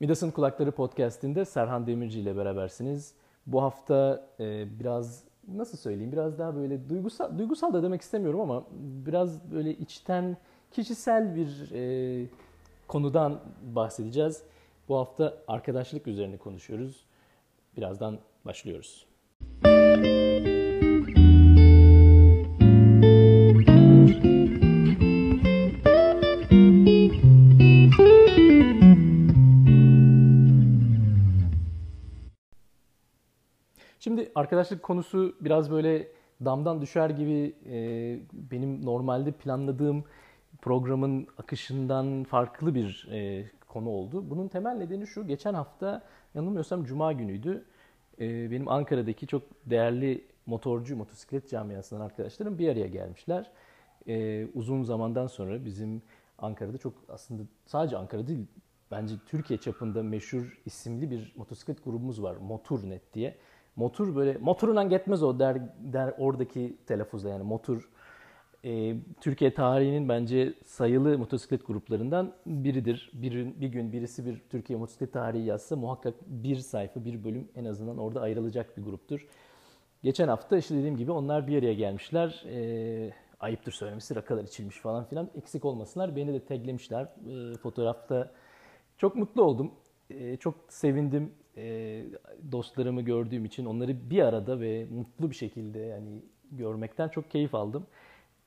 [0.00, 3.14] Midas'ın Kulakları Podcast'inde Serhan Demirci ile berabersiniz.
[3.46, 8.64] Bu hafta e, biraz nasıl söyleyeyim biraz daha böyle duygusal duygusal da demek istemiyorum ama
[9.06, 10.36] biraz böyle içten
[10.70, 12.26] kişisel bir e,
[12.88, 13.40] konudan
[13.74, 14.42] bahsedeceğiz.
[14.88, 17.04] Bu hafta arkadaşlık üzerine konuşuyoruz.
[17.76, 19.06] Birazdan başlıyoruz.
[34.04, 36.08] Şimdi arkadaşlık konusu biraz böyle
[36.44, 37.76] damdan düşer gibi e,
[38.32, 40.04] benim normalde planladığım
[40.62, 44.30] programın akışından farklı bir e, konu oldu.
[44.30, 46.02] Bunun temel nedeni şu, geçen hafta
[46.34, 47.64] yanılmıyorsam Cuma günüydü.
[48.20, 53.50] E, benim Ankara'daki çok değerli motorcu, motosiklet camiasından arkadaşlarım bir araya gelmişler.
[54.08, 56.02] E, uzun zamandan sonra bizim
[56.38, 58.46] Ankara'da çok aslında sadece Ankara değil,
[58.90, 62.36] bence Türkiye çapında meşhur isimli bir motosiklet grubumuz var.
[62.36, 63.36] Moturnet diye.
[63.76, 67.88] Motor böyle motorundan gitmez o der, der oradaki telaffuzla yani motor
[68.64, 73.10] e, Türkiye tarihinin bence sayılı motosiklet gruplarından biridir.
[73.14, 77.64] Bir, bir gün birisi bir Türkiye motosiklet tarihi yazsa muhakkak bir sayfa, bir bölüm en
[77.64, 79.26] azından orada ayrılacak bir gruptur.
[80.02, 82.44] Geçen hafta işte dediğim gibi onlar bir araya gelmişler.
[82.48, 85.30] E, ayıptır söylemesi rakalar içilmiş falan filan.
[85.34, 86.16] Eksik olmasınlar.
[86.16, 88.32] Beni de taglemişler e, fotoğrafta.
[88.98, 89.72] Çok mutlu oldum.
[90.10, 92.04] E, çok sevindim e,
[92.52, 97.86] dostlarımı gördüğüm için onları bir arada ve mutlu bir şekilde yani görmekten çok keyif aldım.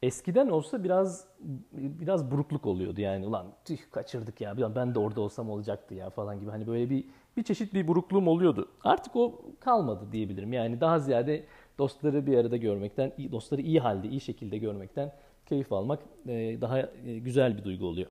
[0.01, 1.27] Eskiden olsa biraz
[1.71, 6.39] biraz burukluk oluyordu yani ulan tüh kaçırdık ya ben de orada olsam olacaktı ya falan
[6.39, 7.05] gibi hani böyle bir
[7.37, 8.69] bir çeşit bir burukluğum oluyordu.
[8.83, 10.53] Artık o kalmadı diyebilirim.
[10.53, 11.45] Yani daha ziyade
[11.77, 15.11] dostları bir arada görmekten, dostları iyi halde, iyi şekilde görmekten
[15.45, 15.99] keyif almak
[16.61, 18.07] daha güzel bir duygu oluyor.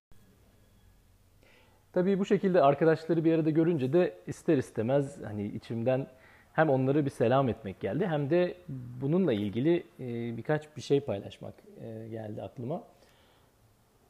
[1.97, 6.07] Tabii bu şekilde arkadaşları bir arada görünce de ister istemez hani içimden
[6.53, 8.55] hem onlara bir selam etmek geldi hem de
[9.01, 12.83] bununla ilgili e, birkaç bir şey paylaşmak e, geldi aklıma.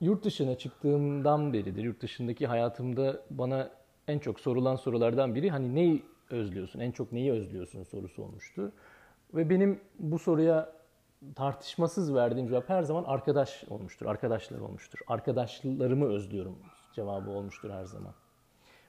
[0.01, 3.71] Yurt dışına çıktığımdan beridir, yurt dışındaki hayatımda bana
[4.09, 8.73] en çok sorulan sorulardan biri hani neyi özlüyorsun, en çok neyi özlüyorsun sorusu olmuştu.
[9.35, 10.73] Ve benim bu soruya
[11.35, 14.99] tartışmasız verdiğim cevap her zaman arkadaş olmuştur, arkadaşlar olmuştur.
[15.07, 16.59] Arkadaşlarımı özlüyorum
[16.97, 18.15] cevabı olmuştur her zaman.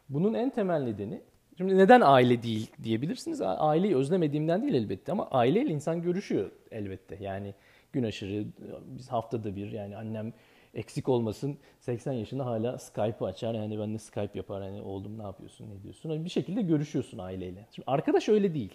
[0.10, 1.22] Bunun en temel nedeni,
[1.58, 3.42] şimdi neden aile değil diyebilirsiniz.
[3.42, 7.18] Aileyi özlemediğimden değil elbette ama aileyle insan görüşüyor elbette.
[7.20, 7.54] Yani
[7.94, 8.46] gün aşırı,
[8.86, 10.34] biz haftada bir yani annem
[10.74, 13.54] eksik olmasın 80 yaşında hala Skype'ı açar.
[13.54, 14.62] Yani ben de Skype yapar.
[14.62, 16.10] Yani oğlum ne yapıyorsun, ne diyorsun.
[16.10, 17.68] Yani bir şekilde görüşüyorsun aileyle.
[17.72, 18.74] Şimdi arkadaş öyle değil.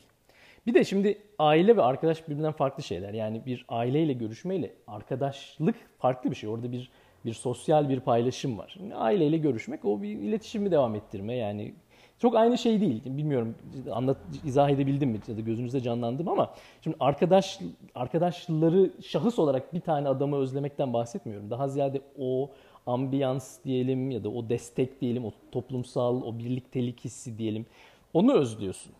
[0.67, 3.15] Bir de şimdi aile ve arkadaş birbirinden farklı şeyler.
[3.15, 6.51] Yani bir aileyle görüşmeyle arkadaşlık farklı bir şey.
[6.51, 6.91] Orada bir
[7.25, 8.77] bir sosyal bir paylaşım var.
[8.95, 11.75] Aileyle görüşmek o bir iletişimi devam ettirme yani
[12.19, 13.03] çok aynı şey değil.
[13.05, 13.55] Bilmiyorum
[13.93, 17.59] anlat izah edebildim mi ya da gözünüzde canlandım ama şimdi arkadaş
[17.95, 21.51] arkadaşları şahıs olarak bir tane adamı özlemekten bahsetmiyorum.
[21.51, 22.51] Daha ziyade o
[22.87, 27.67] ambiyans diyelim ya da o destek diyelim, o toplumsal, o birliktelik hissi diyelim.
[28.15, 28.93] Onu özlüyorsun.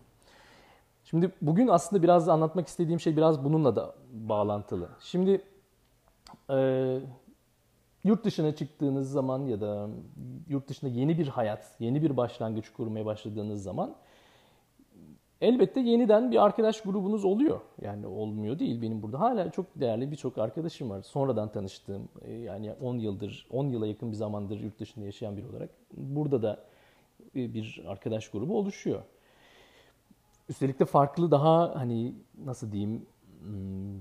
[1.05, 4.89] Şimdi bugün aslında biraz anlatmak istediğim şey biraz bununla da bağlantılı.
[4.99, 5.41] Şimdi
[8.03, 9.89] yurt dışına çıktığınız zaman ya da
[10.49, 13.95] yurt dışında yeni bir hayat, yeni bir başlangıç kurmaya başladığınız zaman
[15.43, 17.61] elbette yeniden bir arkadaş grubunuz oluyor.
[17.81, 18.81] Yani olmuyor değil.
[18.81, 21.01] Benim burada hala çok değerli birçok arkadaşım var.
[21.01, 25.47] Sonradan tanıştığım e, yani 10 yıldır, 10 yıla yakın bir zamandır yurt dışında yaşayan biri
[25.47, 26.63] olarak burada da
[27.35, 29.01] e, bir arkadaş grubu oluşuyor.
[30.49, 32.13] Üstelik de farklı daha hani
[32.45, 33.05] nasıl diyeyim
[33.43, 33.99] hmm,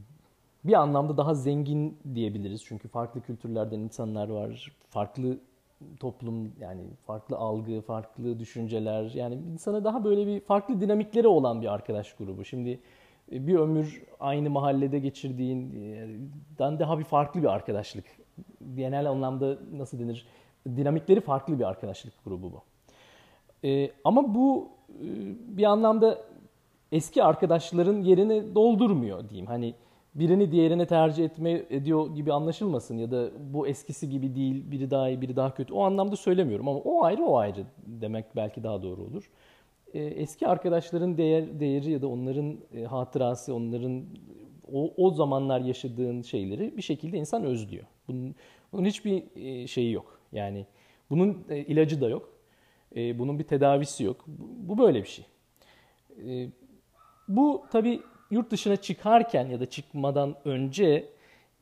[0.64, 2.64] bir anlamda daha zengin diyebiliriz.
[2.64, 4.72] Çünkü farklı kültürlerden insanlar var.
[4.90, 5.38] Farklı
[6.00, 9.10] toplum yani farklı algı, farklı düşünceler.
[9.14, 12.44] Yani insana daha böyle bir farklı dinamikleri olan bir arkadaş grubu.
[12.44, 12.80] Şimdi
[13.32, 18.04] e, bir ömür aynı mahallede geçirdiğinden daha bir farklı bir arkadaşlık.
[18.74, 20.26] Genel anlamda nasıl denir?
[20.66, 22.62] Dinamikleri farklı bir arkadaşlık grubu bu.
[23.64, 25.06] Ee, ama bu e,
[25.56, 26.18] bir anlamda
[26.92, 29.46] eski arkadaşların yerini doldurmuyor diyeyim.
[29.46, 29.74] Hani
[30.14, 35.08] birini diğerine tercih etme ediyor gibi anlaşılmasın ya da bu eskisi gibi değil, biri daha
[35.08, 35.74] iyi, biri daha kötü.
[35.74, 39.30] O anlamda söylemiyorum ama o ayrı o ayrı demek belki daha doğru olur.
[39.94, 44.04] Ee, eski arkadaşların değer, değeri ya da onların e, hatırası, onların
[44.72, 47.84] o, o zamanlar yaşadığın şeyleri bir şekilde insan özlüyor.
[48.08, 48.34] Bunun,
[48.72, 50.20] bunun hiçbir e, şeyi yok.
[50.32, 50.66] Yani
[51.10, 52.28] bunun e, ilacı da yok.
[52.96, 54.24] E, bunun bir tedavisi yok.
[54.26, 55.24] Bu, böyle bir şey.
[56.26, 56.48] E,
[57.28, 58.00] bu tabii
[58.32, 61.08] yurt dışına çıkarken ya da çıkmadan önce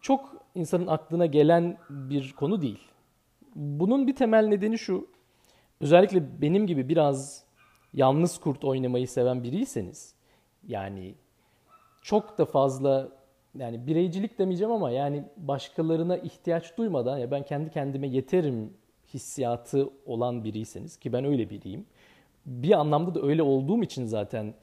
[0.00, 2.88] çok insanın aklına gelen bir konu değil.
[3.54, 5.08] Bunun bir temel nedeni şu.
[5.80, 7.44] özellikle benim gibi biraz
[7.94, 10.14] yalnız kurt oynamayı seven biriyseniz
[10.66, 11.14] yani
[12.02, 13.08] çok da fazla
[13.58, 18.72] yani bireycilik demeyeceğim ama yani başkalarına ihtiyaç duymadan ya ben kendi kendime yeterim
[19.14, 21.86] hissiyatı olan biriyseniz ki ben öyle biriyim.
[22.46, 24.54] Bir anlamda da öyle olduğum için zaten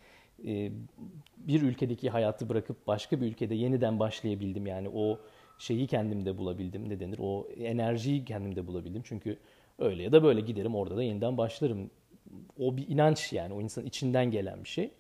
[1.38, 4.68] bir ülkedeki hayatı bırakıp başka bir ülkede yeniden başlayabildim.
[4.68, 5.20] Yani o
[5.58, 9.02] şeyi kendimde bulabildim ne denir o enerjiyi kendimde bulabildim.
[9.06, 9.38] Çünkü
[9.80, 11.90] öyle ya da böyle giderim orada da yeniden başlarım.
[12.60, 14.92] O bir inanç yani o insanın içinden gelen bir şey.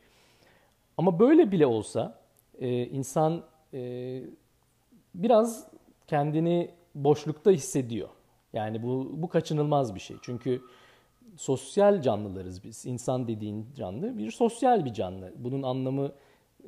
[0.98, 2.20] Ama böyle bile olsa
[2.60, 3.44] e, insan
[3.74, 4.22] e,
[5.16, 5.68] biraz
[6.08, 8.10] kendini boşlukta hissediyor.
[8.54, 10.18] Yani bu, bu kaçınılmaz bir şey.
[10.22, 10.62] Çünkü
[11.36, 12.86] sosyal canlılarız biz.
[12.86, 15.34] İnsan dediğin canlı bir sosyal bir canlı.
[15.38, 16.12] Bunun anlamı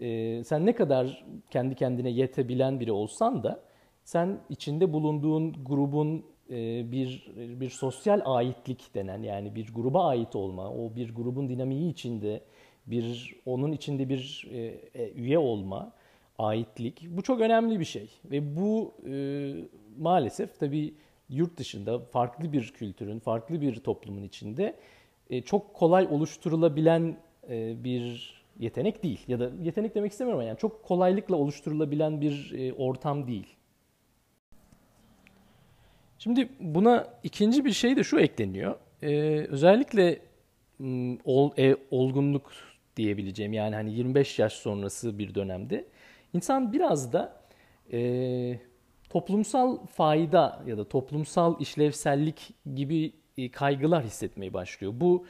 [0.01, 3.63] e, sen ne kadar kendi kendine yetebilen biri olsan da
[4.04, 10.69] sen içinde bulunduğun grubun e, bir bir sosyal aitlik denen yani bir gruba ait olma,
[10.69, 12.42] o bir grubun dinamiği içinde
[12.88, 14.57] bir onun içinde bir e,
[14.94, 15.94] e, üye olma,
[16.38, 18.10] aitlik bu çok önemli bir şey.
[18.25, 19.13] Ve bu e,
[19.98, 20.94] maalesef tabii
[21.30, 24.75] yurt dışında farklı bir kültürün, farklı bir toplumun içinde
[25.30, 27.18] e, çok kolay oluşturulabilen
[27.50, 29.20] e, bir yetenek değil.
[29.28, 33.56] Ya da yetenek demek istemiyorum yani çok kolaylıkla oluşturulabilen bir e, ortam değil.
[36.20, 38.76] Şimdi buna ikinci bir şey de şu ekleniyor.
[39.02, 40.20] Ee, özellikle
[41.26, 42.52] ol, e, olgunluk
[42.96, 45.86] diyebileceğim yani hani 25 yaş sonrası bir dönemde
[46.34, 47.42] insan biraz da
[47.92, 48.60] e,
[49.10, 54.94] toplumsal fayda ya da toplumsal işlevsellik gibi e, kaygılar hissetmeye başlıyor.
[54.96, 55.26] Bu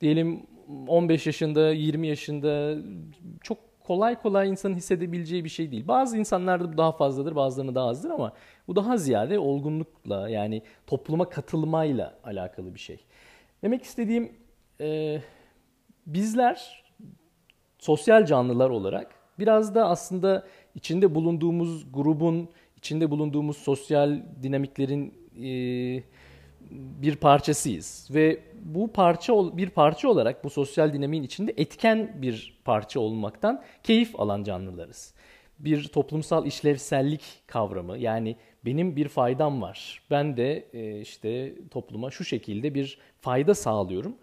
[0.00, 0.46] diyelim
[0.86, 2.76] 15 yaşında, 20 yaşında
[3.42, 5.88] çok kolay kolay insanın hissedebileceği bir şey değil.
[5.88, 8.32] Bazı insanlarda bu daha fazladır, bazılarında daha azdır ama
[8.68, 13.04] bu daha ziyade olgunlukla yani topluma katılmayla alakalı bir şey.
[13.62, 14.32] Demek istediğim
[14.80, 15.20] e,
[16.06, 16.84] bizler
[17.78, 25.48] sosyal canlılar olarak biraz da aslında içinde bulunduğumuz grubun, içinde bulunduğumuz sosyal dinamiklerin e,
[26.70, 33.00] bir parçasıyız ve bu parça bir parça olarak bu sosyal dinamiğin içinde etken bir parça
[33.00, 35.14] olmaktan keyif alan canlılarız.
[35.58, 40.02] Bir toplumsal işlevsellik kavramı yani benim bir faydam var.
[40.10, 44.14] Ben de e, işte topluma şu şekilde bir fayda sağlıyorum.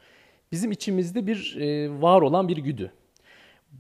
[0.52, 2.92] Bizim içimizde bir e, var olan bir güdü.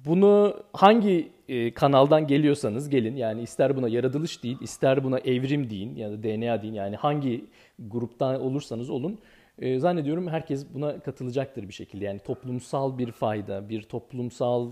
[0.05, 5.95] Bunu hangi e, kanaldan geliyorsanız gelin yani ister buna yaratılış deyin, ister buna evrim deyin
[5.95, 7.45] ya da DNA deyin yani hangi
[7.79, 9.19] gruptan olursanız olun
[9.59, 12.05] e, zannediyorum herkes buna katılacaktır bir şekilde.
[12.05, 14.71] Yani toplumsal bir fayda, bir toplumsal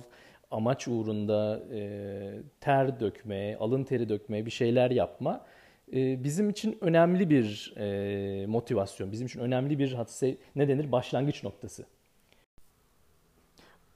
[0.52, 5.46] amaç uğrunda e, ter dökme, alın teri dökme, bir şeyler yapma
[5.94, 11.44] e, bizim için önemli bir e, motivasyon, bizim için önemli bir hadise ne denir başlangıç
[11.44, 11.86] noktası.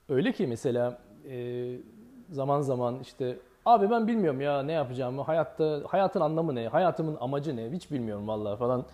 [0.08, 0.98] Öyle ki mesela
[1.30, 1.66] e,
[2.30, 3.36] zaman zaman işte
[3.66, 8.28] abi ben bilmiyorum ya ne yapacağımı, hayatta hayatın anlamı ne, hayatımın amacı ne hiç bilmiyorum
[8.28, 8.86] vallahi falan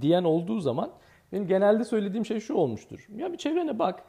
[0.00, 0.90] diyen olduğu zaman
[1.32, 3.06] benim genelde söylediğim şey şu olmuştur.
[3.16, 4.02] Ya bir çevrene bak.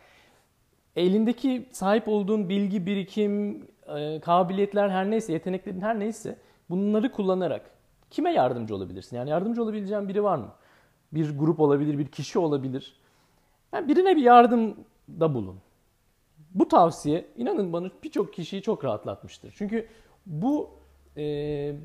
[0.96, 3.66] Elindeki sahip olduğun bilgi, birikim,
[3.98, 6.38] e, kabiliyetler her neyse, yeteneklerin her neyse
[6.70, 7.72] bunları kullanarak
[8.10, 9.18] kime yardımcı olabilirsin?
[9.18, 10.52] Yani yardımcı olabileceğin biri var mı?
[11.14, 12.96] Bir grup olabilir, bir kişi olabilir.
[13.74, 15.60] Yani birine bir yardımda bulun.
[16.54, 19.54] Bu tavsiye inanın bana birçok kişiyi çok rahatlatmıştır.
[19.58, 19.88] Çünkü
[20.26, 20.70] bu
[21.18, 21.76] e,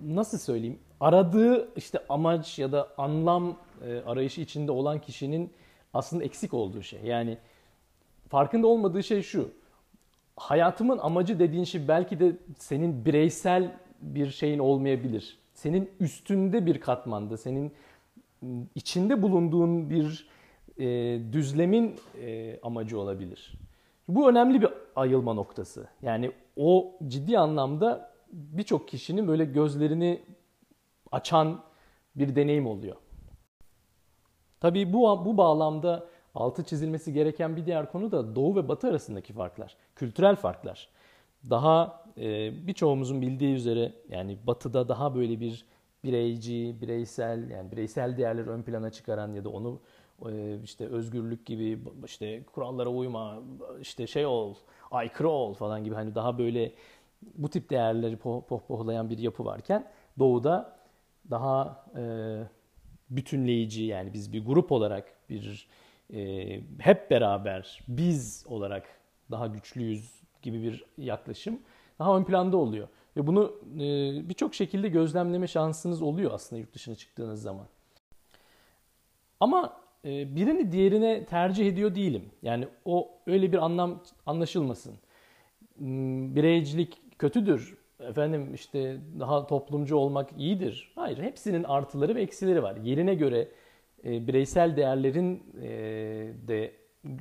[0.00, 5.52] nasıl söyleyeyim aradığı işte amaç ya da anlam e, arayışı içinde olan kişinin
[5.94, 7.00] aslında eksik olduğu şey.
[7.04, 7.38] Yani
[8.28, 9.50] farkında olmadığı şey şu.
[10.36, 15.38] Hayatımın amacı dediğin şey belki de senin bireysel bir şeyin olmayabilir.
[15.54, 17.72] Senin üstünde bir katmanda, senin
[18.74, 20.28] içinde bulunduğun bir
[20.78, 20.84] e,
[21.32, 23.52] düzlemin e, amacı olabilir.
[24.08, 25.88] Bu önemli bir ayılma noktası.
[26.02, 30.22] Yani o ciddi anlamda birçok kişinin böyle gözlerini
[31.12, 31.60] açan
[32.16, 32.96] bir deneyim oluyor.
[34.60, 39.32] Tabii bu, bu bağlamda altı çizilmesi gereken bir diğer konu da Doğu ve Batı arasındaki
[39.32, 40.88] farklar, kültürel farklar.
[41.50, 45.64] Daha e, birçoğumuzun bildiği üzere yani Batı'da daha böyle bir
[46.04, 49.80] bireyci, bireysel yani bireysel değerleri ön plana çıkaran ya da onu
[50.28, 53.38] e, işte özgürlük gibi işte kurallara uyma,
[53.80, 54.54] işte şey ol,
[54.90, 56.72] aykırı ol falan gibi hani daha böyle
[57.34, 60.76] bu tip değerleri pohpohlayan bir yapı varken Doğu'da
[61.30, 62.02] daha e,
[63.10, 65.68] bütünleyici yani biz bir grup olarak bir
[66.14, 68.86] e, hep beraber biz olarak
[69.30, 70.10] daha güçlüyüz
[70.42, 71.58] gibi bir yaklaşım
[71.98, 72.88] daha ön planda oluyor.
[73.16, 73.78] Ve bunu e,
[74.28, 77.66] birçok şekilde gözlemleme şansınız oluyor aslında yurt dışına çıktığınız zaman.
[79.40, 82.30] Ama e, birini diğerine tercih ediyor değilim.
[82.42, 84.94] Yani o öyle bir anlam anlaşılmasın.
[85.78, 87.78] Hmm, bireycilik kötüdür.
[88.00, 90.92] Efendim işte daha toplumcu olmak iyidir.
[90.94, 92.76] Hayır, hepsinin artıları ve eksileri var.
[92.76, 93.48] Yerine göre
[94.04, 95.68] e, bireysel değerlerin e,
[96.48, 96.72] de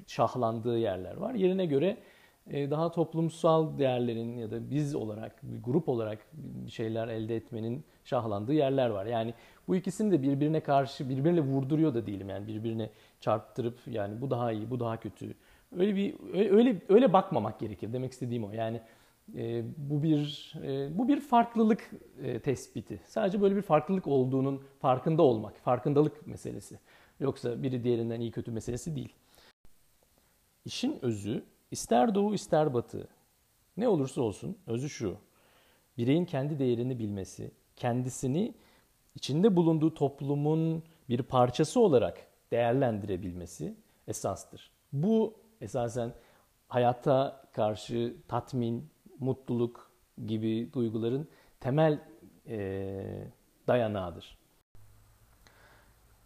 [0.07, 1.33] şahlandığı yerler var.
[1.33, 1.97] Yerine göre
[2.51, 7.83] e, daha toplumsal değerlerin ya da biz olarak, bir grup olarak bir şeyler elde etmenin
[8.03, 9.05] şahlandığı yerler var.
[9.05, 9.33] Yani
[9.67, 12.29] bu ikisini de birbirine karşı, birbirine vurduruyor da değilim.
[12.29, 12.89] Yani birbirine
[13.19, 15.35] çarptırıp yani bu daha iyi, bu daha kötü.
[15.77, 17.93] Öyle bir öyle öyle bakmamak gerekir.
[17.93, 18.51] Demek istediğim o.
[18.51, 18.81] Yani
[19.35, 21.91] e, bu bir e, bu bir farklılık
[22.23, 23.01] e, tespiti.
[23.07, 26.79] Sadece böyle bir farklılık olduğunun farkında olmak, farkındalık meselesi.
[27.19, 29.13] Yoksa biri diğerinden iyi kötü meselesi değil.
[30.65, 33.07] İşin özü ister doğu ister batı
[33.77, 35.17] ne olursa olsun özü şu.
[35.97, 38.53] Bireyin kendi değerini bilmesi, kendisini
[39.15, 43.75] içinde bulunduğu toplumun bir parçası olarak değerlendirebilmesi
[44.07, 44.71] esastır.
[44.93, 46.13] Bu esasen
[46.67, 49.91] hayata karşı tatmin, mutluluk
[50.25, 51.27] gibi duyguların
[51.59, 51.99] temel
[52.47, 53.27] e,
[53.67, 54.37] dayanağıdır.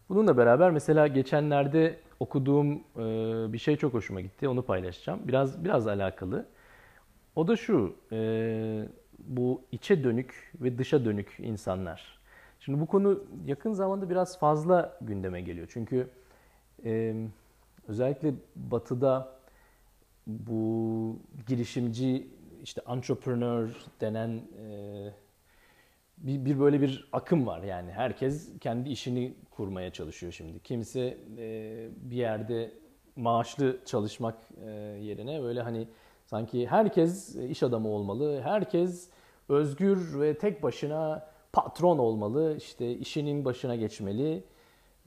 [0.09, 4.47] Bununla beraber mesela geçenlerde okuduğum e, bir şey çok hoşuma gitti.
[4.47, 5.19] Onu paylaşacağım.
[5.27, 6.45] Biraz biraz alakalı.
[7.35, 7.95] O da şu.
[8.11, 8.87] E,
[9.19, 12.19] bu içe dönük ve dışa dönük insanlar.
[12.59, 15.67] Şimdi bu konu yakın zamanda biraz fazla gündeme geliyor.
[15.69, 16.09] Çünkü
[16.85, 17.15] e,
[17.87, 19.39] özellikle Batı'da
[20.27, 21.15] bu
[21.47, 22.27] girişimci
[22.63, 23.69] işte entrepreneur
[24.01, 25.13] denen e,
[26.17, 30.59] bir, bir böyle bir akım var yani herkes kendi işini kurmaya çalışıyor şimdi.
[30.59, 32.71] Kimse e, bir yerde
[33.15, 34.35] maaşlı çalışmak
[34.65, 34.69] e,
[35.01, 35.87] yerine böyle hani
[36.25, 39.09] sanki herkes iş adamı olmalı, herkes
[39.49, 44.43] özgür ve tek başına patron olmalı, işte işinin başına geçmeli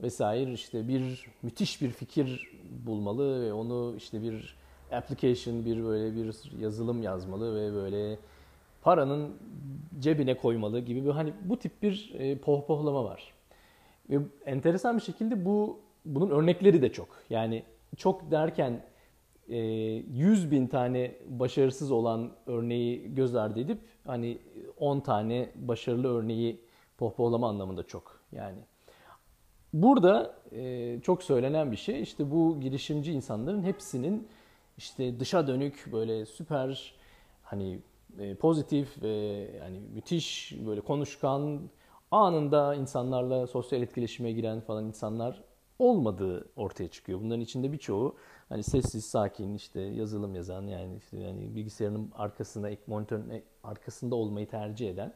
[0.01, 2.51] vesaire işte bir müthiş bir fikir
[2.85, 4.55] bulmalı ve onu işte bir
[4.93, 8.17] application bir böyle bir yazılım yazmalı ve böyle
[8.81, 9.31] paranın
[9.99, 13.33] cebine koymalı gibi bir hani bu tip bir e, pohpohlama var.
[14.09, 17.07] Ve enteresan bir şekilde bu bunun örnekleri de çok.
[17.29, 17.63] Yani
[17.97, 18.83] çok derken
[19.49, 24.37] e, 100 bin tane başarısız olan örneği göz ardı edip hani
[24.79, 26.61] 10 tane başarılı örneği
[26.97, 28.19] pohpohlama anlamında çok.
[28.31, 28.57] Yani
[29.73, 34.27] burada e, çok söylenen bir şey işte bu girişimci insanların hepsinin
[34.77, 36.95] işte dışa dönük böyle süper
[37.43, 37.79] hani
[38.19, 39.09] e, pozitif ve
[39.59, 41.69] yani müthiş böyle konuşkan
[42.11, 45.43] anında insanlarla sosyal etkileşime giren falan insanlar
[45.79, 47.21] olmadığı ortaya çıkıyor.
[47.21, 48.15] Bunların içinde birçoğu
[48.49, 54.89] hani sessiz, sakin işte yazılım yazan yani işte yani bilgisayarının arkasında, monitörün arkasında olmayı tercih
[54.89, 55.13] eden.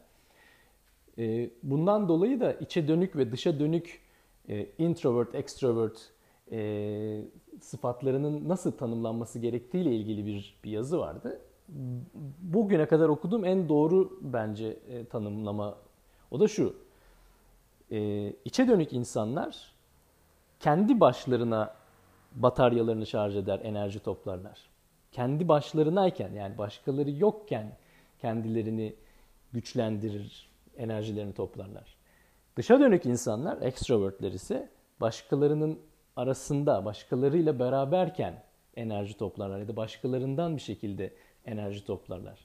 [1.18, 4.02] E, bundan dolayı da içe dönük ve dışa dönük
[4.50, 6.12] e, introvert, extrovert
[6.52, 7.22] e,
[7.62, 11.42] sıfatlarının nasıl tanımlanması gerektiği ile ilgili bir, bir yazı vardı.
[12.42, 15.78] Bugüne kadar okuduğum en doğru bence e, tanımlama
[16.32, 16.76] o da şu.
[17.92, 19.72] E, içe dönük insanlar
[20.60, 21.74] kendi başlarına
[22.36, 24.60] bataryalarını şarj eder, enerji toplarlar.
[25.12, 27.78] Kendi başlarınayken yani başkaları yokken
[28.20, 28.96] kendilerini
[29.54, 31.98] güçlendirir, enerjilerini toplarlar.
[32.56, 34.70] Dışa dönük insanlar, extrovertler ise
[35.02, 35.80] başkalarının
[36.18, 38.44] arasında başkalarıyla beraberken
[38.76, 41.14] enerji toplarlar ya da başkalarından bir şekilde
[41.46, 42.40] enerji toplarlar.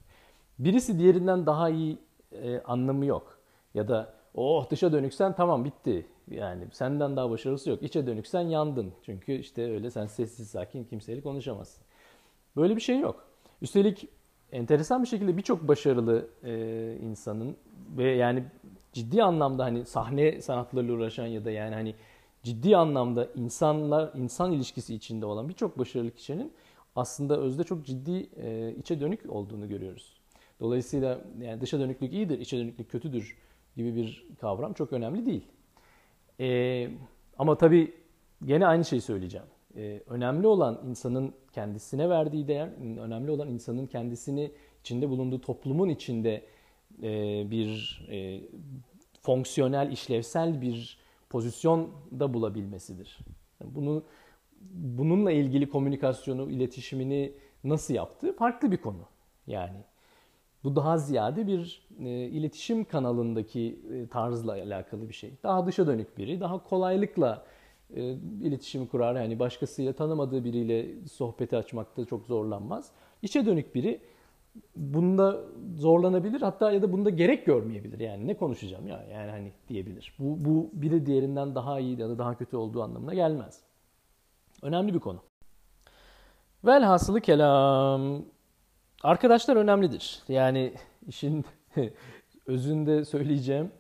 [0.59, 1.99] Birisi diğerinden daha iyi
[2.33, 3.39] e, anlamı yok.
[3.75, 6.07] Ya da oh dışa dönüksen tamam bitti.
[6.31, 7.83] Yani senden daha başarılısı yok.
[7.83, 8.93] İçe dönüksen yandın.
[9.03, 11.85] Çünkü işte öyle sen sessiz sakin kimseyle konuşamazsın.
[12.57, 13.25] Böyle bir şey yok.
[13.63, 14.09] Üstelik
[14.53, 16.53] enteresan bir şekilde birçok başarılı e,
[17.03, 17.57] insanın
[17.97, 18.45] ve yani
[18.93, 21.95] ciddi anlamda hani sahne sanatlarıyla uğraşan ya da yani hani
[22.43, 26.53] ciddi anlamda insanlar insan ilişkisi içinde olan birçok başarılı kişinin
[26.97, 30.17] aslında özde çok ciddi e, içe dönük olduğunu görüyoruz.
[30.61, 33.37] Dolayısıyla yani dışa dönüklük iyidir, içe dönüklük kötüdür
[33.77, 35.45] gibi bir kavram çok önemli değil.
[36.41, 36.89] E,
[37.39, 37.95] ama tabii
[38.45, 39.47] gene aynı şeyi söyleyeceğim.
[39.77, 42.69] E, önemli olan insanın kendisine verdiği değer,
[43.01, 46.43] önemli olan insanın kendisini içinde bulunduğu toplumun içinde
[47.03, 48.41] e, bir e,
[49.23, 51.02] fonksiyonel, işlevsel bir
[51.33, 53.19] pozisyonda bulabilmesidir.
[53.65, 54.03] Bunu
[54.71, 57.33] bununla ilgili komünikasyonu, iletişimini
[57.65, 59.07] nasıl yaptığı farklı bir konu.
[59.47, 59.85] Yani
[60.65, 65.33] bu daha ziyade bir e, iletişim kanalındaki e, tarzla alakalı bir şey.
[65.43, 67.47] Daha dışa dönük biri, daha kolaylıkla
[67.97, 68.13] e,
[68.43, 69.17] iletişimi kurar.
[69.17, 72.93] Yani başkasıyla tanımadığı biriyle sohbeti açmakta çok zorlanmaz.
[73.23, 74.01] İçe dönük biri
[74.77, 75.41] bunda
[75.77, 78.01] zorlanabilir hatta ya da bunda gerek görmeyebilir.
[78.01, 80.15] Yani ne konuşacağım ya yani hani diyebilir.
[80.19, 83.61] Bu, bu biri diğerinden daha iyi ya da daha kötü olduğu anlamına gelmez.
[84.63, 85.19] Önemli bir konu.
[86.65, 88.25] Velhasılı kelam.
[89.03, 90.23] Arkadaşlar önemlidir.
[90.29, 90.73] Yani
[91.07, 91.45] işin
[92.47, 93.73] özünde söyleyeceğim.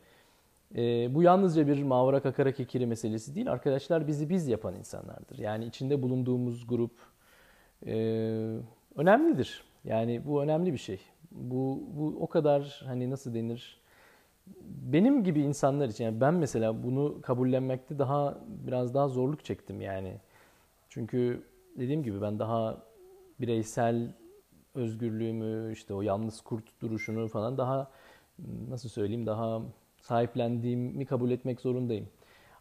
[0.74, 3.52] E, bu yalnızca bir mavra kakara kekiri meselesi değil.
[3.52, 5.38] Arkadaşlar bizi biz yapan insanlardır.
[5.38, 6.92] Yani içinde bulunduğumuz grup
[7.86, 7.94] e,
[8.96, 9.64] önemlidir.
[9.84, 11.00] Yani bu önemli bir şey.
[11.30, 13.80] Bu, bu o kadar hani nasıl denir?
[14.64, 20.16] Benim gibi insanlar için yani ben mesela bunu kabullenmekte daha biraz daha zorluk çektim yani.
[20.88, 21.42] Çünkü
[21.78, 22.82] dediğim gibi ben daha
[23.40, 24.14] bireysel
[24.74, 27.90] özgürlüğümü işte o yalnız kurt duruşunu falan daha
[28.68, 29.62] nasıl söyleyeyim daha
[30.00, 32.08] sahiplendiğimi kabul etmek zorundayım.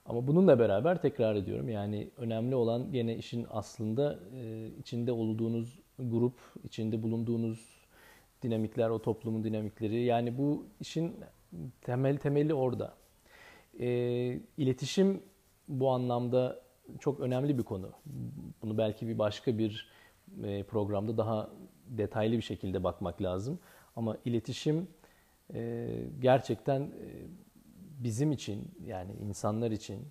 [0.05, 4.19] Ama bununla beraber tekrar ediyorum yani önemli olan gene işin aslında
[4.79, 5.79] içinde olduğunuz
[6.09, 7.81] grup, içinde bulunduğunuz
[8.41, 10.03] dinamikler, o toplumun dinamikleri.
[10.03, 11.15] Yani bu işin
[11.81, 12.93] temel temeli orada.
[13.79, 13.87] E,
[14.57, 15.23] iletişim
[15.67, 16.61] bu anlamda
[16.99, 17.91] çok önemli bir konu.
[18.61, 19.89] Bunu belki bir başka bir
[20.43, 21.49] e, programda daha
[21.87, 23.59] detaylı bir şekilde bakmak lazım.
[23.95, 24.87] Ama iletişim
[25.53, 25.87] e,
[26.19, 27.07] gerçekten e,
[27.99, 30.07] bizim için yani insanlar için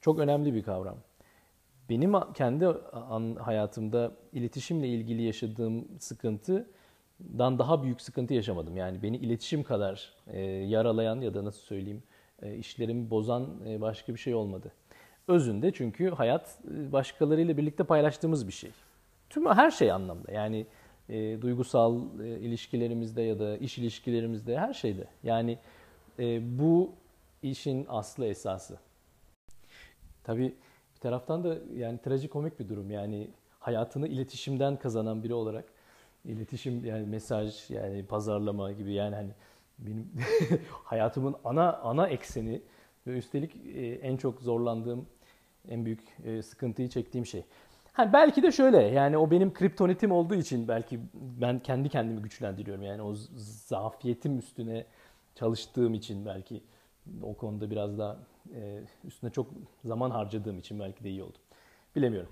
[0.00, 0.96] çok önemli bir kavram.
[1.88, 2.66] Benim kendi
[3.40, 8.76] hayatımda iletişimle ilgili yaşadığım sıkıntıdan daha büyük sıkıntı yaşamadım.
[8.76, 10.12] Yani beni iletişim kadar
[10.66, 12.02] yaralayan ya da nasıl söyleyeyim
[12.58, 13.46] işlerimi bozan
[13.80, 14.72] başka bir şey olmadı.
[15.28, 16.58] Özünde çünkü hayat
[16.92, 18.70] başkalarıyla birlikte paylaştığımız bir şey.
[19.30, 20.66] Tüm her şey anlamda yani
[21.08, 25.06] e, duygusal e, ilişkilerimizde ya da iş ilişkilerimizde her şeyde.
[25.22, 25.58] Yani
[26.18, 26.92] e, bu
[27.42, 28.78] işin aslı esası.
[30.24, 30.54] Tabii
[31.04, 32.90] taraftan da yani trajikomik bir durum.
[32.90, 33.28] Yani
[33.60, 35.64] hayatını iletişimden kazanan biri olarak
[36.24, 39.30] iletişim yani mesaj yani pazarlama gibi yani hani
[39.78, 40.12] benim
[40.84, 42.62] hayatımın ana ana ekseni
[43.06, 45.06] ve üstelik e, en çok zorlandığım
[45.68, 47.44] en büyük e, sıkıntıyı çektiğim şey.
[47.92, 52.82] Ha, belki de şöyle yani o benim kriptonitim olduğu için belki ben kendi kendimi güçlendiriyorum.
[52.82, 53.14] Yani o
[53.66, 54.84] zafiyetim üstüne
[55.34, 56.60] çalıştığım için belki
[57.22, 58.18] o konuda biraz daha
[58.54, 59.46] e, üstüne çok
[59.84, 61.38] zaman harcadığım için belki de iyi oldu.
[61.96, 62.30] Bilemiyorum.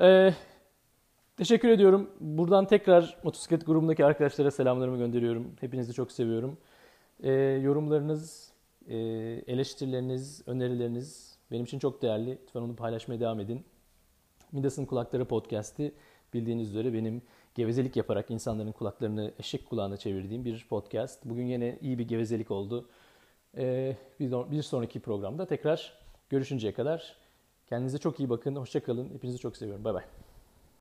[0.00, 0.34] Ee,
[1.36, 2.10] teşekkür ediyorum.
[2.20, 5.52] Buradan tekrar motosiklet grubundaki arkadaşlara selamlarımı gönderiyorum.
[5.60, 6.58] Hepinizi çok seviyorum.
[7.22, 8.52] Ee, yorumlarınız,
[8.88, 8.96] e,
[9.46, 12.38] eleştirileriniz, önerileriniz benim için çok değerli.
[12.42, 13.64] Lütfen onu paylaşmaya devam edin.
[14.52, 15.92] Midas'ın Kulakları Podcast'i
[16.34, 17.22] bildiğiniz üzere benim
[17.54, 21.24] gevezelik yaparak insanların kulaklarını eşek kulağına çevirdiğim bir podcast.
[21.24, 22.88] Bugün yine iyi bir gevezelik oldu.
[23.56, 27.16] Ee, bir sonraki programda tekrar görüşünceye kadar
[27.66, 28.56] kendinize çok iyi bakın.
[28.56, 29.10] Hoşçakalın.
[29.14, 29.84] Hepinizi çok seviyorum.
[29.84, 30.17] Bay bay.